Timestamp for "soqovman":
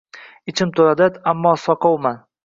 1.65-2.19